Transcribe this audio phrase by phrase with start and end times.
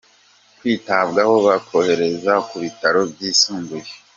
[0.57, 3.89] kwitabwaho bakoherezwa ku bitaro byisumbuye.